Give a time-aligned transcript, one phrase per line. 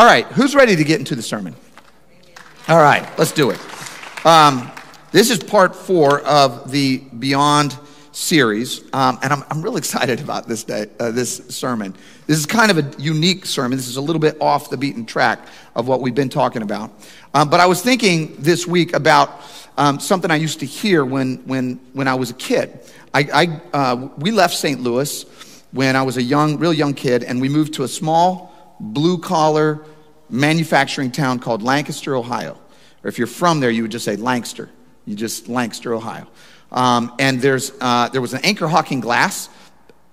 [0.00, 1.54] All right, who's ready to get into the sermon?
[2.68, 3.60] All right, let's do it.
[4.24, 4.72] Um,
[5.12, 7.76] this is part four of the Beyond
[8.10, 11.94] series, um, and I'm, I'm really excited about this day, uh, this sermon.
[12.26, 13.76] This is kind of a unique sermon.
[13.76, 16.90] This is a little bit off the beaten track of what we've been talking about.
[17.34, 19.42] Um, but I was thinking this week about
[19.76, 22.80] um, something I used to hear when, when, when I was a kid.
[23.12, 23.28] I,
[23.74, 24.80] I uh, we left St.
[24.80, 25.26] Louis
[25.72, 29.18] when I was a young, real young kid, and we moved to a small blue
[29.18, 29.84] collar
[30.30, 32.58] manufacturing town called Lancaster, Ohio.
[33.02, 34.70] Or if you're from there, you would just say Lancaster.
[35.06, 36.26] You just Lancaster, Ohio.
[36.70, 39.48] Um, and there's, uh, there was an Anchor Hocking Glass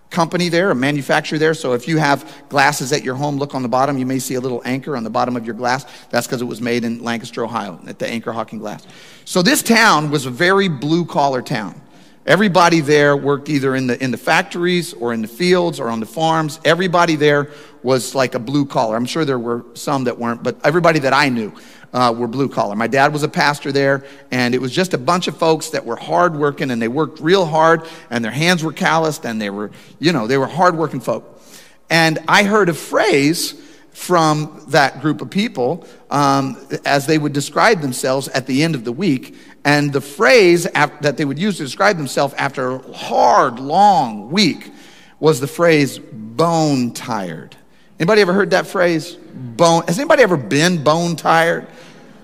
[0.09, 1.53] company there, a manufacturer there.
[1.53, 3.97] So if you have glasses at your home, look on the bottom.
[3.97, 5.85] You may see a little anchor on the bottom of your glass.
[6.09, 8.87] That's because it was made in Lancaster, Ohio, at the Anchor Hocking Glass.
[9.25, 11.81] So this town was a very blue collar town.
[12.27, 16.01] Everybody there worked either in the, in the factories or in the fields or on
[16.01, 16.59] the farms.
[16.65, 17.51] Everybody there
[17.83, 18.97] was like a blue collar.
[18.97, 21.53] I'm sure there were some that weren't, but everybody that I knew
[21.93, 22.75] uh, were blue collar.
[22.75, 25.85] My dad was a pastor there, and it was just a bunch of folks that
[25.85, 29.71] were hardworking and they worked real hard, and their hands were calloused, and they were,
[29.97, 31.41] you know, they were hardworking folk.
[31.89, 33.53] And I heard a phrase
[33.97, 38.83] from that group of people um, as they would describe themselves at the end of
[38.83, 39.35] the week.
[39.65, 44.71] And the phrase that they would use to describe themselves after a hard, long week
[45.19, 47.57] was the phrase bone tired.
[47.99, 49.15] Anybody ever heard that phrase?
[49.15, 49.83] Bone.
[49.87, 51.65] Has anybody ever been bone tired?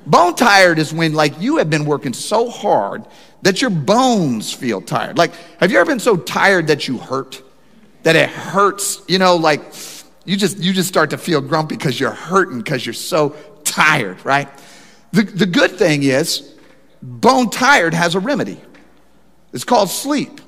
[0.05, 3.03] Bone tired is when like you have been working so hard
[3.41, 5.17] that your bones feel tired.
[5.17, 7.41] Like, have you ever been so tired that you hurt?
[8.03, 9.73] That it hurts, you know, like
[10.25, 14.23] you just you just start to feel grumpy because you're hurting because you're so tired,
[14.25, 14.49] right?
[15.11, 16.55] The, the good thing is
[17.01, 18.61] bone tired has a remedy.
[19.51, 20.41] It's called sleep.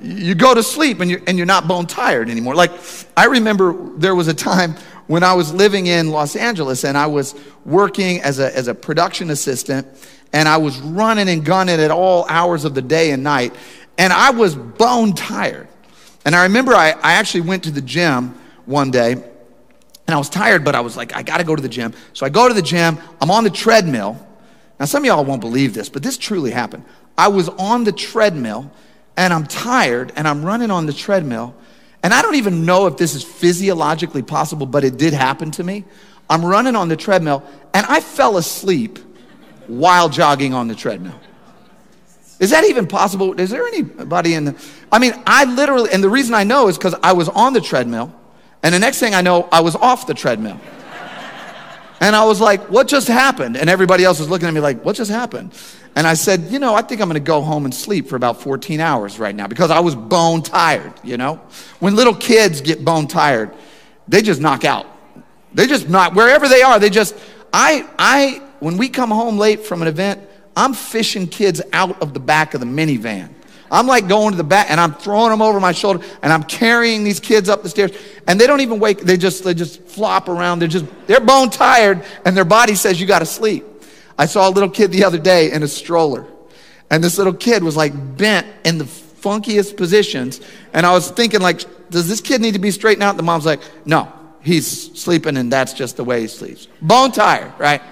[0.00, 2.54] You go to sleep and you're, and you're not bone tired anymore.
[2.54, 2.72] Like,
[3.16, 4.74] I remember there was a time
[5.06, 8.74] when I was living in Los Angeles and I was working as a, as a
[8.74, 9.86] production assistant
[10.32, 13.54] and I was running and gunning at all hours of the day and night
[13.98, 15.68] and I was bone tired.
[16.24, 20.28] And I remember I, I actually went to the gym one day and I was
[20.28, 21.94] tired, but I was like, I gotta go to the gym.
[22.12, 24.24] So I go to the gym, I'm on the treadmill
[24.78, 26.84] now, some of y'all won't believe this, but this truly happened.
[27.16, 28.70] I was on the treadmill
[29.16, 31.54] and I'm tired and I'm running on the treadmill.
[32.02, 35.64] And I don't even know if this is physiologically possible, but it did happen to
[35.64, 35.84] me.
[36.28, 38.98] I'm running on the treadmill and I fell asleep
[39.68, 41.18] while jogging on the treadmill.
[42.40, 43.40] Is that even possible?
[43.40, 44.66] Is there anybody in the.
[44.90, 47.60] I mean, I literally, and the reason I know is because I was on the
[47.60, 48.12] treadmill,
[48.64, 50.58] and the next thing I know, I was off the treadmill.
[52.00, 53.56] And I was like, what just happened?
[53.56, 55.54] And everybody else was looking at me like, what just happened?
[55.94, 58.40] And I said, you know, I think I'm to go home and sleep for about
[58.40, 61.36] 14 hours right now because I was bone tired, you know?
[61.78, 63.54] When little kids get bone tired,
[64.08, 64.86] they just knock out.
[65.52, 67.14] They just not, wherever they are, they just,
[67.52, 70.26] I, I, when we come home late from an event,
[70.56, 73.28] I'm fishing kids out of the back of the minivan.
[73.74, 76.44] I'm like going to the back and I'm throwing them over my shoulder and I'm
[76.44, 77.90] carrying these kids up the stairs
[78.28, 79.00] and they don't even wake.
[79.00, 80.60] They just, they just flop around.
[80.60, 83.64] They're just, they're bone tired and their body says you got to sleep.
[84.16, 86.24] I saw a little kid the other day in a stroller
[86.88, 90.40] and this little kid was like bent in the funkiest positions.
[90.72, 93.16] And I was thinking like, does this kid need to be straightened out?
[93.16, 96.68] The mom's like, no, he's sleeping and that's just the way he sleeps.
[96.80, 97.82] Bone tired, right?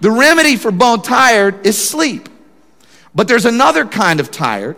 [0.00, 2.28] The remedy for bone tired is sleep.
[3.16, 4.76] But there's another kind of tired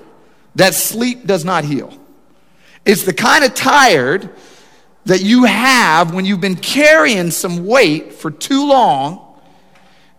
[0.57, 1.93] that sleep does not heal.
[2.85, 4.31] It's the kind of tired
[5.05, 9.23] that you have when you've been carrying some weight for too long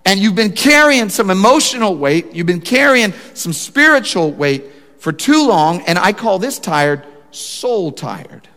[0.05, 4.63] and you've been carrying some emotional weight, you've been carrying some spiritual weight
[4.99, 8.47] for too long, and I call this tired soul tired.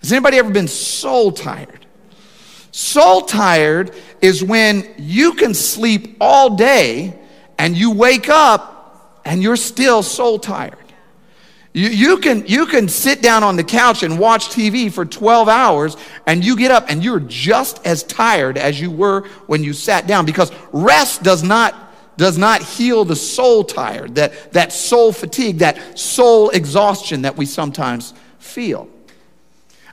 [0.00, 1.86] Has anybody ever been soul tired?
[2.70, 7.18] Soul tired is when you can sleep all day
[7.58, 10.81] and you wake up and you're still soul tired.
[11.74, 15.48] You, you, can, you can sit down on the couch and watch TV for 12
[15.48, 15.96] hours
[16.26, 20.06] and you get up and you're just as tired as you were when you sat
[20.06, 21.74] down because rest does not,
[22.18, 27.46] does not heal the soul tired, that, that soul fatigue, that soul exhaustion that we
[27.46, 28.88] sometimes feel.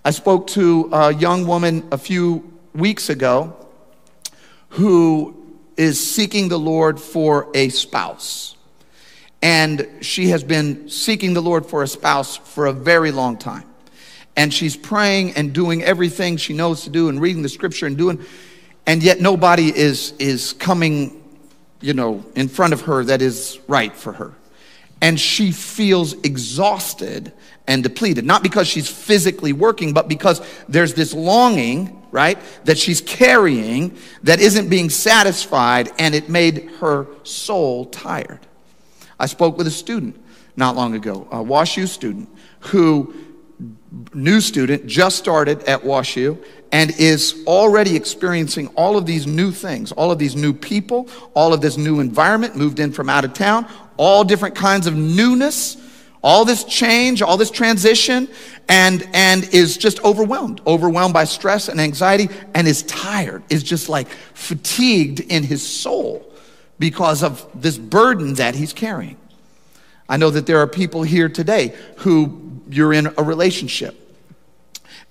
[0.03, 3.55] I spoke to a young woman a few weeks ago
[4.69, 8.57] who is seeking the Lord for a spouse.
[9.41, 13.63] And she has been seeking the Lord for a spouse for a very long time.
[14.35, 17.97] And she's praying and doing everything she knows to do and reading the scripture and
[17.97, 18.23] doing,
[18.85, 21.23] and yet nobody is, is coming,
[21.81, 24.33] you know, in front of her that is right for her.
[25.01, 27.31] And she feels exhausted
[27.67, 32.37] and depleted, not because she's physically working, but because there's this longing right?
[32.65, 38.39] That she's carrying that isn't being satisfied, and it made her soul tired.
[39.19, 40.19] I spoke with a student
[40.55, 42.29] not long ago, a WashU student,
[42.59, 43.13] who,
[44.13, 46.37] new student, just started at WashU
[46.71, 51.53] and is already experiencing all of these new things, all of these new people, all
[51.53, 53.65] of this new environment, moved in from out of town,
[53.97, 55.77] all different kinds of newness,
[56.21, 58.27] all this change, all this transition,
[58.67, 63.87] and, and is just overwhelmed, overwhelmed by stress and anxiety, and is tired, is just
[63.87, 66.28] like fatigued in his soul
[66.79, 69.17] because of this burden that he's carrying.
[70.07, 73.95] I know that there are people here today who you're in a relationship.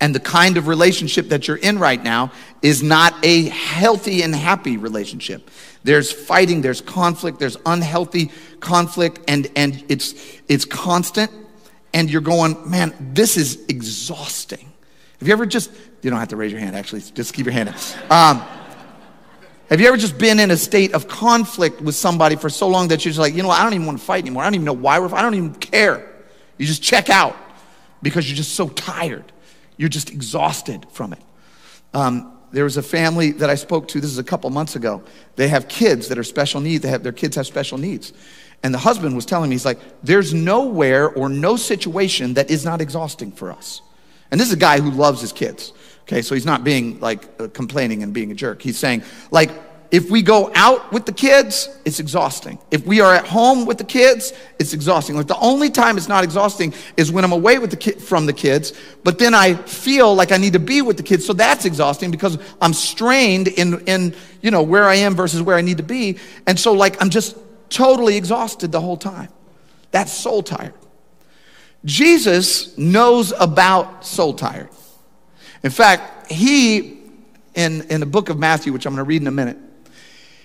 [0.01, 2.33] And the kind of relationship that you're in right now
[2.63, 5.51] is not a healthy and happy relationship.
[5.85, 8.31] There's fighting, there's conflict, there's unhealthy
[8.61, 10.15] conflict, and, and it's,
[10.49, 11.31] it's constant.
[11.95, 14.73] And you're going, man, this is exhausting.
[15.19, 15.73] Have you ever just,
[16.03, 18.13] you don't have to raise your hand, actually, just keep your hand up.
[18.13, 18.47] Um,
[19.69, 22.89] have you ever just been in a state of conflict with somebody for so long
[22.89, 24.43] that you're just like, you know, I don't even want to fight anymore.
[24.43, 26.11] I don't even know why we're, I don't even care.
[26.57, 27.37] You just check out
[28.03, 29.31] because you're just so tired.
[29.77, 31.23] You're just exhausted from it.
[31.93, 35.03] Um, there was a family that I spoke to, this is a couple months ago.
[35.37, 36.83] They have kids that are special needs.
[36.83, 38.13] They have, their kids have special needs.
[38.63, 42.65] And the husband was telling me, he's like, there's nowhere or no situation that is
[42.65, 43.83] not exhausting for us.
[44.31, 45.73] And this is a guy who loves his kids.
[46.09, 48.63] Okay, so he's not being like uh, complaining and being a jerk.
[48.63, 49.51] He's saying, like,
[49.91, 52.59] if we go out with the kids, it's exhausting.
[52.71, 55.17] If we are at home with the kids, it's exhausting.
[55.17, 58.25] Like the only time it's not exhausting is when I'm away with the ki- from
[58.25, 58.73] the kids,
[59.05, 62.11] but then I feel like I need to be with the kids, so that's exhausting
[62.11, 65.83] because I'm strained in in you know where I am versus where I need to
[65.83, 67.37] be, and so like I'm just
[67.69, 69.29] totally exhausted the whole time.
[69.91, 70.75] That's soul tired.
[71.85, 74.69] Jesus knows about soul tired.
[75.63, 76.99] In fact, he,
[77.55, 79.59] in, in the book of Matthew, which I'm going to read in a minute,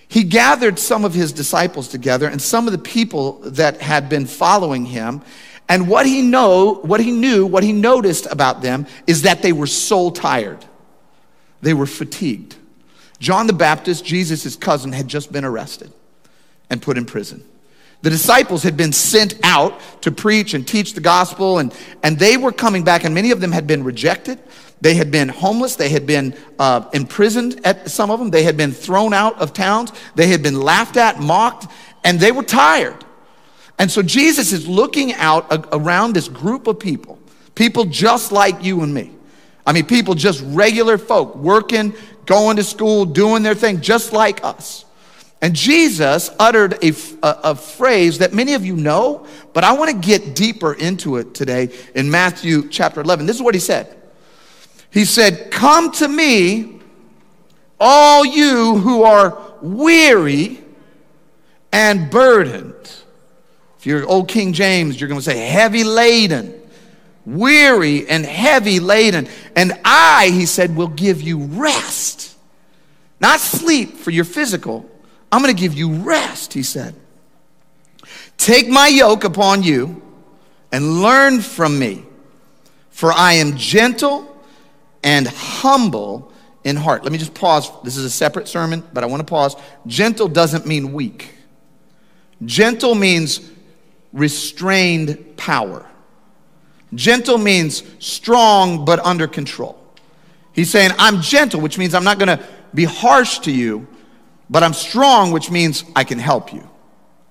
[0.08, 4.26] he gathered some of his disciples together and some of the people that had been
[4.26, 5.22] following him.
[5.68, 9.52] And what he know, what he knew, what he noticed about them is that they
[9.52, 10.64] were soul tired.
[11.62, 12.56] They were fatigued.
[13.18, 15.92] John the Baptist, Jesus' cousin, had just been arrested
[16.68, 17.42] and put in prison.
[18.02, 22.36] The disciples had been sent out to preach and teach the gospel, and, and they
[22.36, 24.38] were coming back, and many of them had been rejected.
[24.84, 25.76] They had been homeless.
[25.76, 28.30] They had been uh, imprisoned at some of them.
[28.30, 29.90] They had been thrown out of towns.
[30.14, 31.72] They had been laughed at, mocked,
[32.04, 33.02] and they were tired.
[33.78, 37.18] And so Jesus is looking out a- around this group of people,
[37.54, 39.10] people just like you and me.
[39.66, 41.94] I mean, people just regular folk, working,
[42.26, 44.84] going to school, doing their thing, just like us.
[45.40, 50.34] And Jesus uttered a, phrase that many of you know, but I want to get
[50.34, 53.24] deeper into it today in Matthew chapter 11.
[53.24, 54.03] This is what he said
[54.94, 56.78] he said, Come to me,
[57.80, 60.62] all you who are weary
[61.72, 62.74] and burdened.
[63.76, 66.54] If you're old King James, you're going to say heavy laden,
[67.26, 69.26] weary and heavy laden.
[69.56, 72.36] And I, he said, will give you rest.
[73.18, 74.88] Not sleep for your physical.
[75.32, 76.94] I'm going to give you rest, he said.
[78.38, 80.02] Take my yoke upon you
[80.70, 82.04] and learn from me,
[82.90, 84.30] for I am gentle
[85.04, 86.32] and humble
[86.64, 87.04] in heart.
[87.04, 87.70] Let me just pause.
[87.82, 89.54] This is a separate sermon, but I want to pause.
[89.86, 91.34] Gentle doesn't mean weak,
[92.44, 93.50] gentle means
[94.12, 95.86] restrained power.
[96.94, 99.80] Gentle means strong but under control.
[100.52, 103.88] He's saying, I'm gentle, which means I'm not going to be harsh to you,
[104.48, 106.68] but I'm strong, which means I can help you.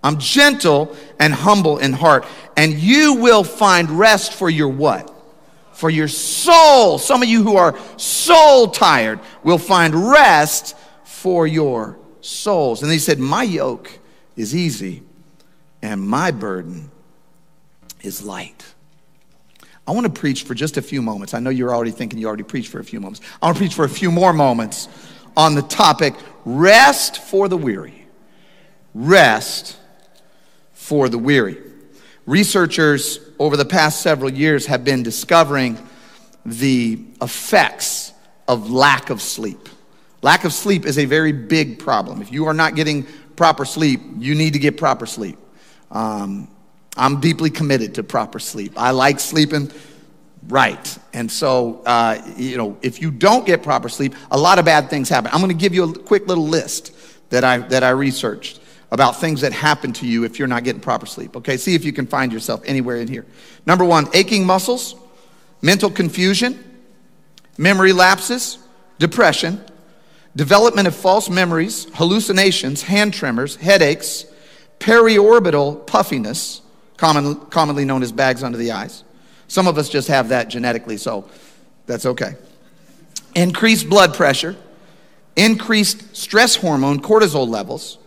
[0.04, 2.26] I'm gentle and humble in heart,
[2.58, 5.13] and you will find rest for your what?
[5.84, 6.98] For your soul.
[6.98, 12.84] Some of you who are soul tired will find rest for your souls.
[12.84, 14.00] And he said, My yoke
[14.38, 15.04] is easy
[15.82, 16.90] and my burden
[18.02, 18.64] is light.
[19.86, 21.34] I want to preach for just a few moments.
[21.34, 23.20] I know you're already thinking you already preached for a few moments.
[23.42, 24.88] I want to preach for a few more moments
[25.36, 26.14] on the topic
[26.46, 28.08] rest for the weary.
[28.94, 29.78] Rest
[30.72, 31.58] for the weary.
[32.26, 35.78] Researchers over the past several years have been discovering
[36.46, 38.14] the effects
[38.48, 39.68] of lack of sleep.
[40.22, 42.22] Lack of sleep is a very big problem.
[42.22, 45.38] If you are not getting proper sleep, you need to get proper sleep.
[45.92, 46.48] Um,
[46.96, 48.76] I'm deeply committed to proper sleep.
[48.78, 49.70] I like sleeping
[50.48, 50.98] right.
[51.12, 54.90] And so, uh, you know, if you don't get proper sleep, a lot of bad
[54.90, 55.32] things happen.
[55.34, 56.96] I'm going to give you a quick little list
[57.30, 58.62] that I, that I researched
[58.94, 61.36] about things that happen to you if you're not getting proper sleep.
[61.36, 63.26] Okay, see if you can find yourself anywhere in here.
[63.66, 64.94] Number one, aching muscles,
[65.64, 66.64] mental confusion,
[67.58, 68.60] memory lapses,
[69.00, 69.60] depression,
[70.36, 74.26] development of false memories, hallucinations, hand tremors, headaches,
[74.78, 76.62] periorbital puffiness,
[76.96, 79.04] common, commonly known as bags under the eyes.
[79.48, 81.28] Some of us just have that genetically, so
[81.88, 82.36] that's okay.
[83.34, 84.56] Increased blood pressure,
[85.36, 87.98] increased stress hormone, cortisol levels,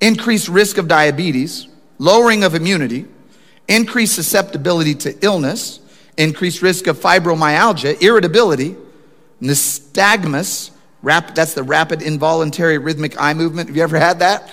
[0.00, 3.06] increased risk of diabetes, lowering of immunity,
[3.68, 5.80] increased susceptibility to illness,
[6.16, 8.76] increased risk of fibromyalgia, irritability,
[9.40, 10.70] nystagmus,
[11.02, 13.68] rap, that's the rapid involuntary rhythmic eye movement.
[13.68, 14.50] Have you ever had that?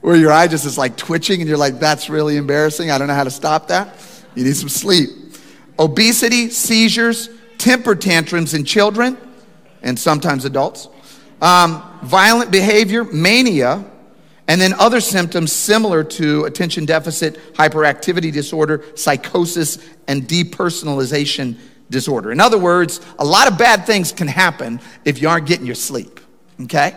[0.00, 2.90] Where your eye just is like twitching and you're like, that's really embarrassing.
[2.90, 3.96] I don't know how to stop that.
[4.34, 5.10] You need some sleep.
[5.78, 7.28] Obesity, seizures,
[7.58, 9.16] temper tantrums in children
[9.82, 10.88] and sometimes adults,
[11.40, 13.84] um, violent behavior, mania,
[14.48, 19.78] and then other symptoms similar to attention deficit hyperactivity disorder, psychosis,
[20.08, 21.56] and depersonalization
[21.90, 22.32] disorder.
[22.32, 25.74] In other words, a lot of bad things can happen if you aren't getting your
[25.74, 26.18] sleep,
[26.62, 26.96] okay?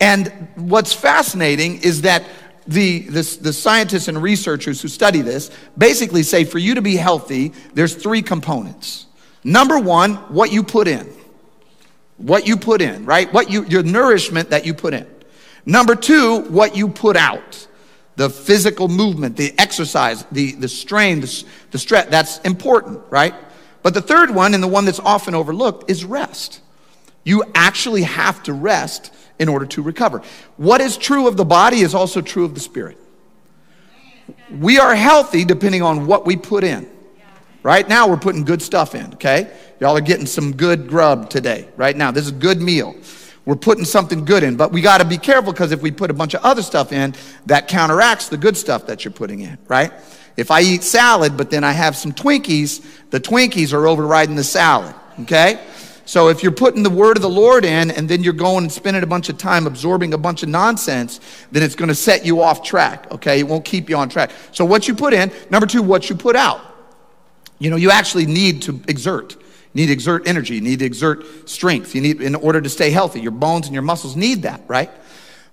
[0.00, 2.24] And what's fascinating is that
[2.66, 6.96] the, the, the, scientists and researchers who study this basically say for you to be
[6.96, 9.04] healthy, there's three components.
[9.44, 11.12] Number one, what you put in.
[12.16, 13.30] What you put in, right?
[13.34, 15.06] What you, your nourishment that you put in.
[15.66, 17.66] Number two, what you put out.
[18.16, 23.34] The physical movement, the exercise, the, the strain, the, the stress, that's important, right?
[23.82, 26.60] But the third one, and the one that's often overlooked, is rest.
[27.24, 30.22] You actually have to rest in order to recover.
[30.56, 32.98] What is true of the body is also true of the spirit.
[34.50, 36.88] We are healthy depending on what we put in.
[37.64, 39.50] Right now, we're putting good stuff in, okay?
[39.80, 42.10] Y'all are getting some good grub today, right now.
[42.10, 42.94] This is a good meal.
[43.46, 46.10] We're putting something good in, but we got to be careful because if we put
[46.10, 47.14] a bunch of other stuff in,
[47.46, 49.92] that counteracts the good stuff that you're putting in, right?
[50.36, 54.44] If I eat salad, but then I have some Twinkies, the Twinkies are overriding the
[54.44, 55.60] salad, okay?
[56.06, 58.72] So if you're putting the word of the Lord in and then you're going and
[58.72, 61.20] spending a bunch of time absorbing a bunch of nonsense,
[61.50, 63.40] then it's going to set you off track, okay?
[63.40, 64.30] It won't keep you on track.
[64.52, 66.60] So what you put in, number two, what you put out.
[67.58, 69.36] You know, you actually need to exert.
[69.74, 70.54] You need to exert energy.
[70.54, 71.94] You need to exert strength.
[71.94, 74.90] You need, in order to stay healthy, your bones and your muscles need that, right?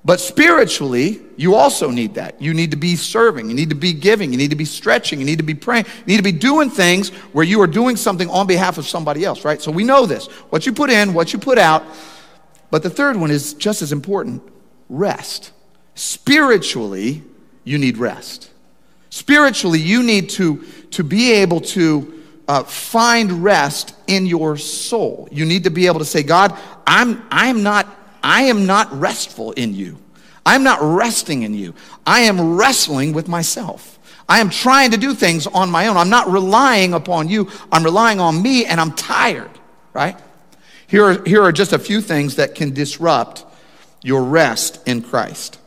[0.03, 2.41] But spiritually, you also need that.
[2.41, 3.49] You need to be serving.
[3.49, 4.31] You need to be giving.
[4.31, 5.19] You need to be stretching.
[5.19, 5.85] You need to be praying.
[5.85, 9.25] You need to be doing things where you are doing something on behalf of somebody
[9.25, 9.61] else, right?
[9.61, 10.27] So we know this.
[10.49, 11.83] What you put in, what you put out.
[12.71, 14.41] But the third one is just as important
[14.89, 15.51] rest.
[15.93, 17.23] Spiritually,
[17.63, 18.49] you need rest.
[19.11, 22.20] Spiritually, you need to, to be able to
[22.51, 25.25] uh, find rest in your soul.
[25.31, 27.87] You need to be able to say, God, I'm, I'm not,
[28.21, 29.97] I am not restful in you.
[30.45, 31.73] I'm not resting in you.
[32.05, 33.97] I am wrestling with myself.
[34.27, 35.95] I am trying to do things on my own.
[35.95, 37.49] I'm not relying upon you.
[37.71, 39.51] I'm relying on me and I'm tired,
[39.93, 40.19] right?
[40.87, 43.45] Here are, here are just a few things that can disrupt
[44.03, 45.57] your rest in Christ.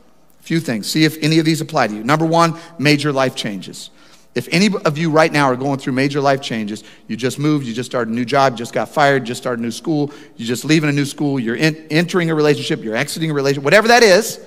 [0.40, 0.86] A few things.
[0.86, 2.04] See if any of these apply to you.
[2.04, 3.88] Number one, major life changes.
[4.34, 7.66] If any of you right now are going through major life changes, you just moved,
[7.66, 10.48] you just started a new job, just got fired, just started a new school, you're
[10.48, 13.88] just leaving a new school, you're in, entering a relationship, you're exiting a relationship, whatever
[13.88, 14.40] that is,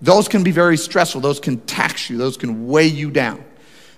[0.00, 1.22] those can be very stressful.
[1.22, 3.42] Those can tax you, those can weigh you down.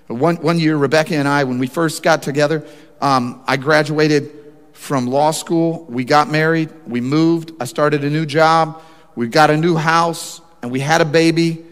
[0.07, 2.65] One, one year, Rebecca and I, when we first got together,
[3.01, 4.31] um, I graduated
[4.73, 8.83] from law school, we got married, we moved, I started a new job,
[9.17, 11.66] we got a new house, and we had a baby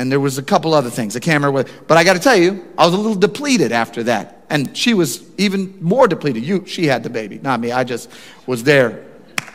[0.00, 1.12] and there was a couple other things.
[1.12, 4.02] Can't remember what, but I got to tell you, I was a little depleted after
[4.04, 4.46] that.
[4.48, 6.42] And she was even more depleted.
[6.42, 7.70] You, she had the baby, not me.
[7.70, 8.10] I just
[8.46, 9.04] was there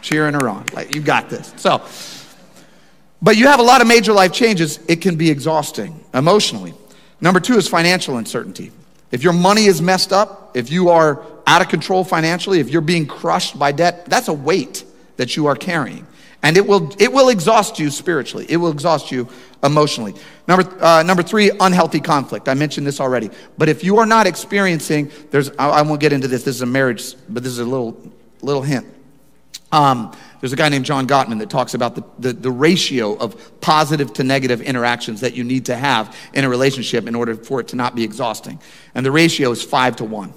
[0.03, 0.67] cheering her on.
[0.71, 1.51] Like, you got this.
[1.57, 1.83] So,
[3.23, 4.79] but you have a lot of major life changes.
[4.87, 6.75] It can be exhausting emotionally.
[7.19, 8.71] Number two is financial uncertainty.
[9.11, 12.81] If your money is messed up, if you are out of control financially, if you're
[12.81, 14.83] being crushed by debt, that's a weight
[15.17, 16.05] that you are carrying.
[16.45, 18.45] And it will, it will exhaust you spiritually.
[18.47, 19.27] It will exhaust you
[19.63, 20.13] emotionally.
[20.47, 22.47] Number, uh, number three, unhealthy conflict.
[22.47, 23.31] I mentioned this already.
[23.57, 26.43] But if you are not experiencing, there's, I, I won't get into this.
[26.43, 27.99] This is a marriage, but this is a little,
[28.43, 28.85] little hint.
[29.71, 33.59] Um, there's a guy named John Gottman that talks about the, the, the, ratio of
[33.59, 37.59] positive to negative interactions that you need to have in a relationship in order for
[37.59, 38.61] it to not be exhausting.
[38.93, 40.31] And the ratio is five to one.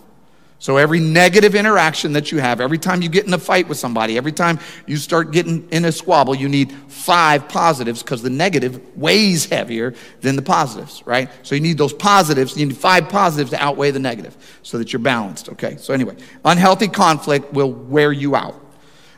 [0.60, 3.78] So every negative interaction that you have, every time you get in a fight with
[3.78, 8.30] somebody, every time you start getting in a squabble, you need five positives because the
[8.30, 11.30] negative weighs heavier than the positives, right?
[11.44, 14.92] So you need those positives, you need five positives to outweigh the negative so that
[14.92, 15.76] you're balanced, okay?
[15.76, 18.60] So anyway, unhealthy conflict will wear you out.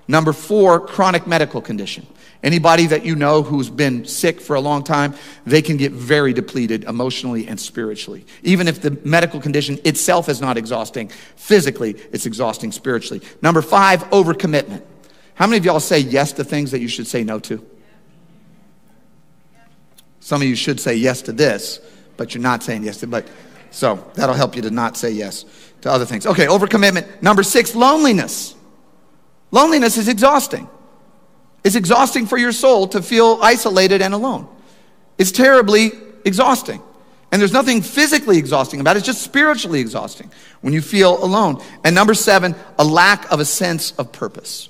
[0.09, 2.07] Number four, chronic medical condition.
[2.43, 6.33] Anybody that you know who's been sick for a long time, they can get very
[6.33, 8.25] depleted emotionally and spiritually.
[8.43, 13.23] Even if the medical condition itself is not exhausting, physically, it's exhausting spiritually.
[13.43, 14.83] Number five, overcommitment.
[15.35, 17.65] How many of y'all say yes to things that you should say no to?
[20.21, 21.81] Some of you should say yes to this,
[22.17, 23.27] but you're not saying yes to but
[23.71, 25.45] so that'll help you to not say yes
[25.83, 26.27] to other things.
[26.27, 27.23] Okay, overcommitment.
[27.23, 28.55] Number six, loneliness.
[29.51, 30.69] Loneliness is exhausting.
[31.63, 34.49] It's exhausting for your soul to feel isolated and alone.
[35.19, 35.93] It's terribly
[36.25, 36.83] exhausting.
[37.33, 40.31] And there's nothing physically exhausting about it, it's just spiritually exhausting
[40.63, 41.63] when you feel alone.
[41.85, 44.69] And number seven, a lack of a sense of purpose.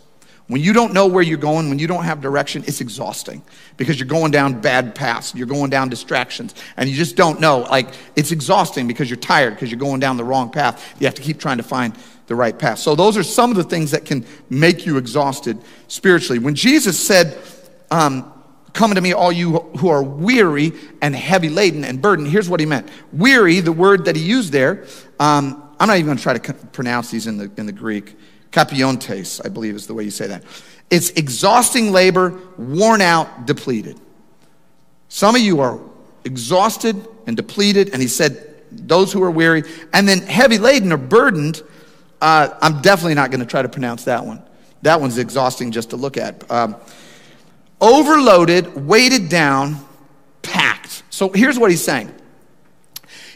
[0.50, 3.42] When you don't know where you're going, when you don't have direction, it's exhausting
[3.76, 7.60] because you're going down bad paths, you're going down distractions, and you just don't know.
[7.60, 10.96] Like, it's exhausting because you're tired because you're going down the wrong path.
[10.98, 11.94] You have to keep trying to find
[12.30, 12.78] the right path.
[12.78, 15.58] So, those are some of the things that can make you exhausted
[15.88, 16.38] spiritually.
[16.38, 17.36] When Jesus said,
[17.90, 18.32] um,
[18.72, 20.72] Come to me, all you who are weary
[21.02, 22.28] and heavy laden and burdened.
[22.28, 22.88] Here's what he meant.
[23.12, 24.86] Weary, the word that he used there,
[25.18, 28.14] um, I'm not even going to try to pronounce these in the, in the Greek.
[28.52, 30.44] Kapiontes, I believe is the way you say that.
[30.88, 33.98] It's exhausting labor, worn out, depleted.
[35.08, 35.80] Some of you are
[36.24, 36.96] exhausted
[37.26, 41.62] and depleted, and he said, those who are weary, and then heavy laden or burdened.
[42.20, 44.42] Uh, I'm definitely not going to try to pronounce that one.
[44.82, 46.50] That one's exhausting just to look at.
[46.50, 46.76] Um,
[47.80, 49.76] overloaded, weighted down,
[50.42, 51.02] packed.
[51.10, 52.14] So here's what he's saying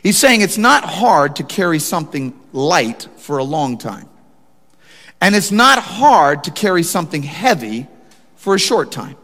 [0.04, 4.08] He's saying it's not hard to carry something light for a long time.
[5.20, 7.86] And it's not hard to carry something heavy
[8.36, 9.16] for a short time.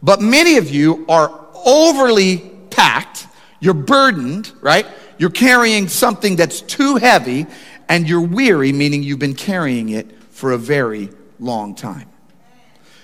[0.00, 2.38] But many of you are overly
[2.70, 3.26] packed,
[3.58, 4.86] you're burdened, right?
[5.18, 7.48] You're carrying something that's too heavy,
[7.90, 12.08] and you're weary, meaning you've been carrying it for a very long time.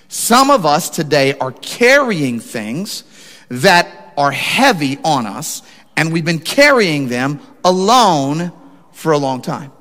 [0.07, 3.03] Some of us today are carrying things
[3.49, 5.61] that are heavy on us,
[5.97, 8.53] and we've been carrying them alone
[8.93, 9.73] for a long time.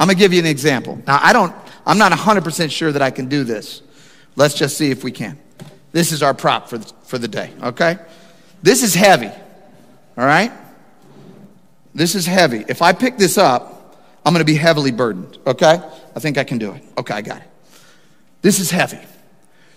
[0.00, 1.00] I'm gonna give you an example.
[1.06, 1.54] Now, I don't,
[1.86, 3.82] I'm not 100% sure that I can do this.
[4.34, 5.38] Let's just see if we can.
[5.92, 7.98] This is our prop for the, for the day, okay?
[8.64, 9.30] This is heavy,
[10.18, 10.50] all right?
[11.94, 12.64] This is heavy.
[12.66, 13.79] If I pick this up,
[14.24, 15.80] I'm gonna be heavily burdened, okay?
[16.14, 16.82] I think I can do it.
[16.98, 17.48] Okay, I got it.
[18.42, 19.00] This is heavy.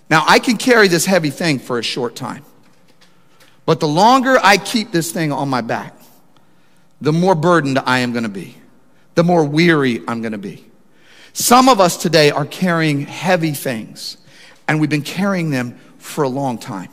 [0.09, 2.45] Now, I can carry this heavy thing for a short time.
[3.65, 5.95] But the longer I keep this thing on my back,
[7.01, 8.55] the more burdened I am going to be,
[9.15, 10.65] the more weary I'm going to be.
[11.33, 14.17] Some of us today are carrying heavy things,
[14.67, 16.89] and we've been carrying them for a long time.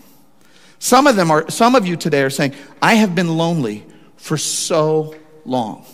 [0.79, 3.85] Some of them are, some of you today are saying, I have been lonely
[4.17, 5.85] for so long.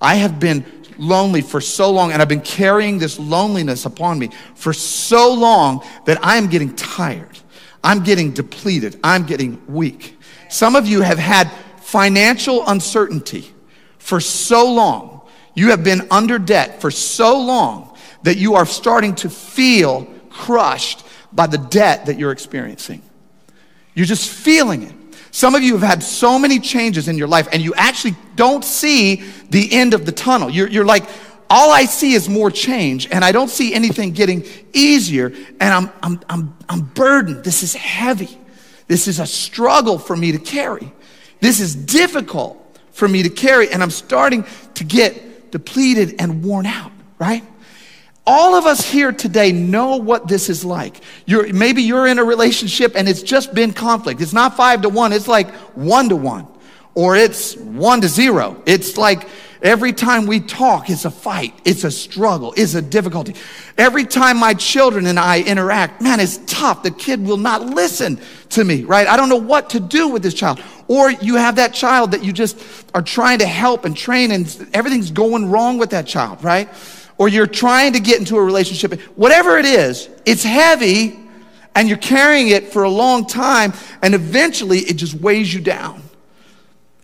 [0.00, 0.64] I have been
[1.00, 5.84] lonely for so long, and I've been carrying this loneliness upon me for so long
[6.04, 7.38] that I'm getting tired.
[7.82, 9.00] I'm getting depleted.
[9.02, 10.18] I'm getting weak.
[10.48, 13.52] Some of you have had financial uncertainty
[13.98, 15.22] for so long.
[15.54, 21.04] You have been under debt for so long that you are starting to feel crushed
[21.32, 23.02] by the debt that you're experiencing.
[23.94, 24.94] You're just feeling it.
[25.30, 28.64] Some of you have had so many changes in your life and you actually don't
[28.64, 30.50] see the end of the tunnel.
[30.50, 31.04] You're, you're like,
[31.48, 35.26] all I see is more change and I don't see anything getting easier
[35.60, 37.44] and I'm, I'm, I'm, I'm burdened.
[37.44, 38.38] This is heavy.
[38.86, 40.92] This is a struggle for me to carry.
[41.40, 44.44] This is difficult for me to carry and I'm starting
[44.74, 47.44] to get depleted and worn out, right?
[48.30, 51.00] All of us here today know what this is like.
[51.26, 54.20] You're, maybe you're in a relationship and it's just been conflict.
[54.20, 56.46] It's not five to one, it's like one to one,
[56.94, 58.62] or it's one to zero.
[58.66, 59.28] It's like
[59.62, 63.34] every time we talk, it's a fight, it's a struggle, it's a difficulty.
[63.76, 66.84] Every time my children and I interact, man, it's tough.
[66.84, 69.08] The kid will not listen to me, right?
[69.08, 70.62] I don't know what to do with this child.
[70.86, 72.60] Or you have that child that you just
[72.94, 76.68] are trying to help and train, and everything's going wrong with that child, right?
[77.20, 81.20] Or you're trying to get into a relationship, whatever it is, it's heavy
[81.74, 86.02] and you're carrying it for a long time and eventually it just weighs you down.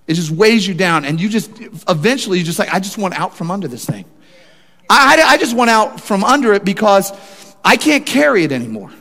[0.07, 1.51] It just weighs you down and you just,
[1.87, 4.07] eventually you're just like, I just want out from under this thing.
[4.89, 7.13] I, I, I just want out from under it because
[7.63, 8.93] I can't carry it anymore.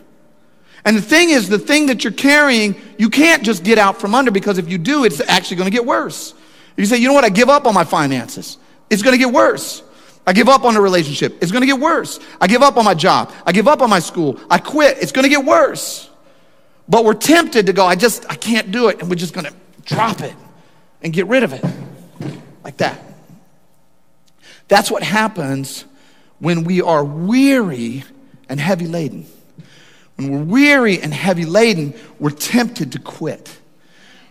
[0.83, 4.15] And the thing is, the thing that you're carrying, you can't just get out from
[4.15, 6.33] under because if you do, it's actually going to get worse.
[6.75, 7.23] You say, you know what?
[7.23, 8.57] I give up on my finances.
[8.89, 9.81] It's going to get worse.
[10.27, 11.37] I give up on a relationship.
[11.41, 12.19] It's going to get worse.
[12.41, 13.31] I give up on my job.
[13.45, 14.39] I give up on my school.
[14.49, 14.97] I quit.
[14.99, 16.09] It's going to get worse.
[16.87, 18.99] But we're tempted to go, I just, I can't do it.
[18.99, 19.53] And we're just going to
[19.85, 20.33] drop it
[21.01, 21.63] and get rid of it
[22.63, 22.99] like that.
[24.67, 25.85] That's what happens
[26.39, 28.03] when we are weary
[28.49, 29.27] and heavy laden.
[30.15, 33.57] When we're weary and heavy laden, we're tempted to quit.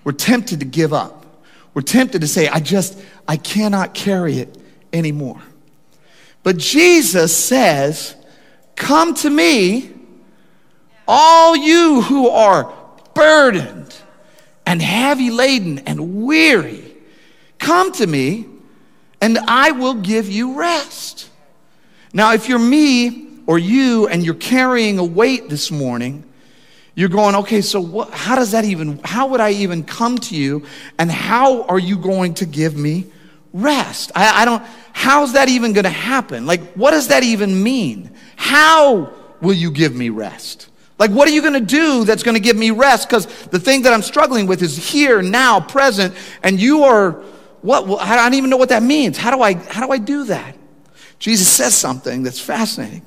[0.03, 1.25] We're tempted to give up.
[1.73, 4.57] We're tempted to say, I just, I cannot carry it
[4.93, 5.41] anymore.
[6.45, 8.15] But Jesus says,
[8.77, 9.91] Come to me,
[11.09, 12.73] All you who are
[13.15, 13.95] burdened
[14.65, 16.95] and heavy laden and weary,
[17.59, 18.47] come to me
[19.21, 21.31] and I will give you rest.
[22.13, 26.25] Now, if you're me or you and you're carrying a weight this morning,
[26.95, 30.37] you're going, okay, so what, how does that even, how would I even come to
[30.37, 30.67] you?
[30.99, 33.07] And how are you going to give me
[33.53, 34.13] rest?
[34.15, 34.63] I, I don't,
[34.95, 36.47] how's that even going to happen?
[36.47, 38.11] Like, what does that even mean?
[38.37, 40.71] How will you give me rest?
[40.99, 43.09] Like, what are you going to do that's going to give me rest?
[43.09, 47.13] Because the thing that I'm struggling with is here, now, present, and you are,
[47.61, 49.19] what, I don't even know what that means.
[49.19, 50.57] How do I, how do I do that?
[51.19, 53.03] Jesus says something that's fascinating.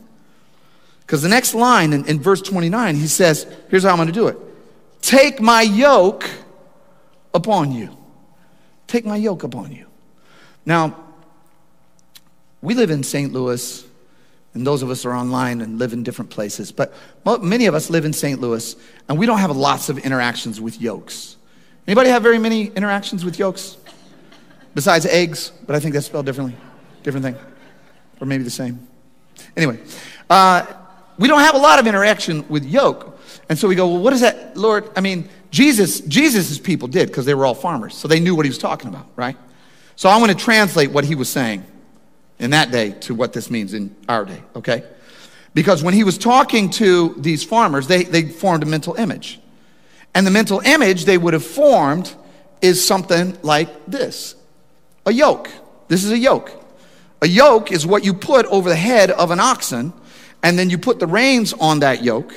[1.00, 4.14] Because the next line in, in verse 29, he says, Here's how I'm going to
[4.14, 4.38] do it
[5.02, 6.30] Take my yoke
[7.34, 7.96] upon you.
[8.88, 9.88] Take my yoke upon you.
[10.66, 11.07] Now,
[12.62, 13.32] we live in St.
[13.32, 13.86] Louis,
[14.54, 16.94] and those of us are online and live in different places, but
[17.44, 18.42] many of us live in St.
[18.42, 18.76] Louis,
[19.08, 21.38] and we don't have lots of interactions with yokes.
[21.86, 23.78] Anybody have very many interactions with yokes?
[24.74, 26.56] Besides eggs, but I think that's spelled differently.
[27.04, 27.36] Different thing.
[28.20, 28.88] Or maybe the same.
[29.56, 29.80] Anyway,
[30.30, 30.66] uh,
[31.18, 33.20] we don't have a lot of interaction with yoke.
[33.50, 34.90] And so we go, well, what is that, Lord?
[34.96, 37.96] I mean, Jesus, Jesus's people did because they were all farmers.
[37.96, 39.38] So they knew what he was talking about, right?
[39.96, 41.64] So I want to translate what he was saying
[42.40, 44.84] in that day to what this means in our day, okay?
[45.54, 49.40] Because when he was talking to these farmers, they, they formed a mental image.
[50.14, 52.14] And the mental image they would have formed
[52.62, 54.36] is something like this
[55.06, 55.50] a yoke.
[55.88, 56.52] This is a yoke.
[57.22, 59.94] A yoke is what you put over the head of an oxen
[60.44, 62.34] and then you put the reins on that yoke,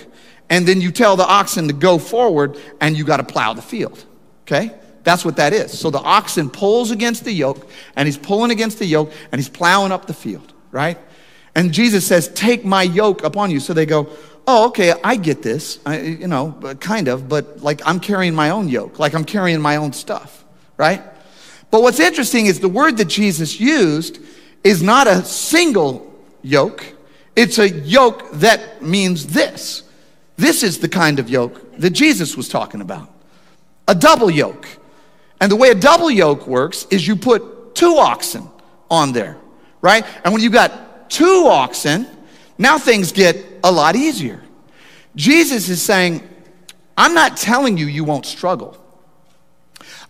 [0.49, 3.63] and then you tell the oxen to go forward, and you got to plow the
[3.63, 4.05] field.
[4.43, 4.73] Okay?
[5.03, 5.79] That's what that is.
[5.79, 9.49] So the oxen pulls against the yoke, and he's pulling against the yoke, and he's
[9.49, 10.99] plowing up the field, right?
[11.55, 13.61] And Jesus says, Take my yoke upon you.
[13.61, 14.09] So they go,
[14.47, 18.51] Oh, okay, I get this, I, you know, kind of, but like I'm carrying my
[18.51, 20.45] own yoke, like I'm carrying my own stuff,
[20.77, 21.03] right?
[21.71, 24.19] But what's interesting is the word that Jesus used
[24.65, 26.85] is not a single yoke,
[27.37, 29.85] it's a yoke that means this.
[30.37, 33.09] This is the kind of yoke that Jesus was talking about
[33.87, 34.67] a double yoke.
[35.41, 38.49] And the way a double yoke works is you put two oxen
[38.91, 39.37] on there,
[39.81, 40.05] right?
[40.25, 42.07] And when you've got two oxen,
[42.59, 44.43] now things get a lot easier.
[45.17, 46.29] Jesus is saying,
[46.97, 48.77] I'm not telling you you won't struggle.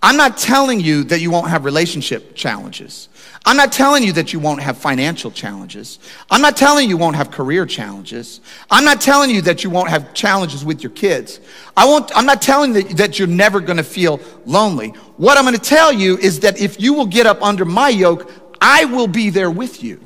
[0.02, 3.08] I'm not telling you that you won't have relationship challenges.
[3.46, 5.98] I'm not telling you that you won't have financial challenges.
[6.30, 8.40] I'm not telling you won't have career challenges.
[8.70, 11.40] I'm not telling you that you won't have challenges with your kids.
[11.76, 14.90] I won't, I'm not telling you that, that you're never going to feel lonely.
[15.16, 17.88] What I'm going to tell you is that if you will get up under my
[17.88, 20.00] yoke, I will be there with you.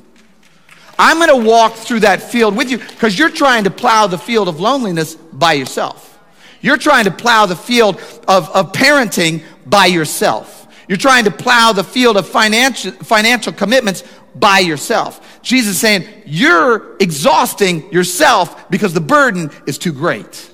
[0.97, 4.17] I'm going to walk through that field with you because you're trying to plow the
[4.17, 6.19] field of loneliness by yourself.
[6.61, 7.97] You're trying to plow the field
[8.29, 10.64] of, of parenting by yourself.
[10.87, 14.03] You're trying to plow the field of financial, financial commitments
[14.35, 15.41] by yourself.
[15.41, 20.51] Jesus is saying, You're exhausting yourself because the burden is too great.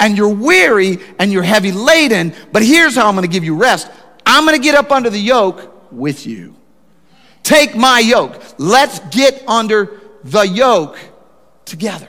[0.00, 3.90] And you're weary and you're heavy laden, but here's how I'm gonna give you rest
[4.26, 6.54] I'm gonna get up under the yoke with you.
[7.42, 8.40] Take my yoke.
[8.58, 10.98] Let's get under the yoke
[11.64, 12.08] together.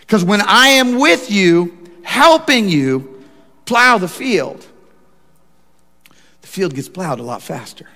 [0.00, 3.22] Because when I am with you, helping you
[3.64, 4.64] plow the field,
[6.56, 7.86] field gets plowed a lot faster.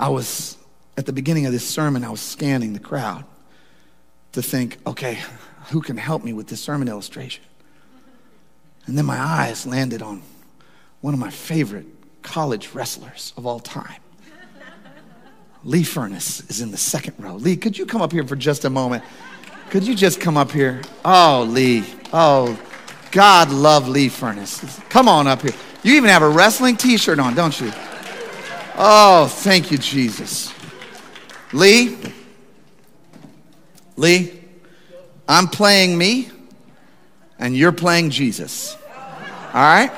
[0.00, 0.56] I was,
[0.96, 3.22] at the beginning of this sermon, I was scanning the crowd
[4.32, 5.18] to think, okay,
[5.68, 7.44] who can help me with this sermon illustration?
[8.86, 10.22] And then my eyes landed on
[11.02, 11.84] one of my favorite
[12.22, 14.00] college wrestlers of all time.
[15.64, 17.34] Lee Furness is in the second row.
[17.34, 19.04] Lee, could you come up here for just a moment?
[19.68, 20.80] Could you just come up here?
[21.04, 21.84] Oh, Lee.
[22.14, 22.58] Oh,
[23.10, 24.80] God love Lee Furness.
[24.88, 25.52] Come on up here.
[25.86, 27.70] You even have a wrestling t shirt on, don't you?
[28.76, 30.52] Oh, thank you, Jesus.
[31.52, 31.96] Lee,
[33.94, 34.42] Lee,
[35.28, 36.28] I'm playing me,
[37.38, 38.76] and you're playing Jesus.
[39.54, 39.92] All right?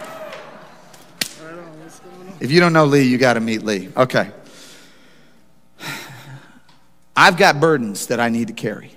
[2.38, 3.88] If you don't know Lee, you got to meet Lee.
[3.96, 4.30] Okay.
[7.16, 8.94] I've got burdens that I need to carry.